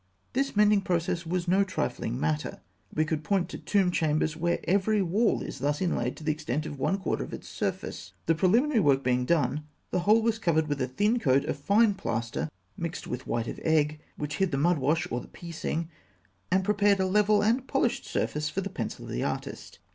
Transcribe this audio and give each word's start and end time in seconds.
This 0.33 0.55
mending 0.55 0.81
process 0.81 1.27
was 1.27 1.47
no 1.47 1.63
trifling 1.63 2.19
matter. 2.19 2.61
We 2.91 3.05
could 3.05 3.23
point 3.23 3.49
to 3.49 3.59
tomb 3.59 3.91
chambers 3.91 4.35
where 4.35 4.59
every 4.63 5.03
wall 5.03 5.43
is 5.43 5.59
thus 5.59 5.79
inlaid 5.79 6.15
to 6.17 6.23
the 6.23 6.31
extent 6.31 6.65
of 6.65 6.79
one 6.79 6.97
quarter 6.97 7.23
of 7.23 7.35
its 7.35 7.47
surface. 7.47 8.13
The 8.25 8.33
preliminary 8.33 8.79
work 8.79 9.03
being 9.03 9.25
done, 9.25 9.63
the 9.91 9.99
whole 9.99 10.23
was 10.23 10.39
covered 10.39 10.67
with 10.67 10.81
a 10.81 10.87
thin 10.87 11.19
coat 11.19 11.45
of 11.45 11.57
fine 11.59 11.93
plaster 11.93 12.49
mixed 12.75 13.05
with 13.05 13.27
white 13.27 13.47
of 13.47 13.59
egg, 13.61 13.99
which 14.17 14.37
hid 14.37 14.49
the 14.49 14.57
mud 14.57 14.79
wash 14.79 15.07
or 15.11 15.19
the 15.21 15.27
piecing, 15.27 15.87
and 16.49 16.63
prepared 16.63 16.99
a 16.99 17.05
level 17.05 17.43
and 17.43 17.67
polished 17.67 18.03
surface 18.07 18.49
for 18.49 18.61
the 18.61 18.71
pencil 18.71 19.05
of 19.05 19.11
the 19.11 19.23
artist. 19.23 19.77